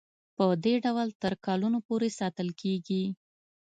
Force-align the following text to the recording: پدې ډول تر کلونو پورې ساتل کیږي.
پدې 0.35 0.73
ډول 0.85 1.07
تر 1.21 1.33
کلونو 1.45 1.77
پورې 1.87 2.09
ساتل 2.19 2.47
کیږي. 2.61 3.03